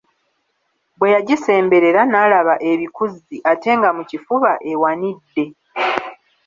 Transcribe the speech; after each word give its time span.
Bwe 0.97 1.07
yagisemberera, 1.15 2.01
n'alaba 2.05 2.55
ebikuzzi 2.71 3.37
ate 3.51 3.71
nga 3.77 3.89
mu 3.97 4.03
kifuba 4.09 4.51
ewanidde. 4.71 5.45